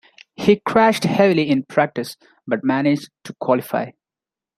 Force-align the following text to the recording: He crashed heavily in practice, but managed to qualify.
He 0.35 0.55
crashed 0.59 1.03
heavily 1.03 1.47
in 1.47 1.61
practice, 1.61 2.17
but 2.47 2.63
managed 2.63 3.11
to 3.25 3.35
qualify. 3.39 3.91